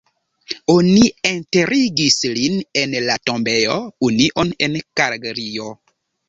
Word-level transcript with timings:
Oni 0.75 1.01
enterigis 1.31 2.17
lin 2.37 2.55
en 2.85 2.95
la 3.09 3.19
Tombejo 3.31 3.77
Union 4.09 4.51
en 4.69 4.79
Kalgario. 5.03 5.71